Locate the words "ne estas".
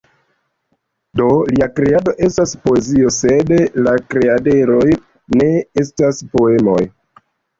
5.41-6.23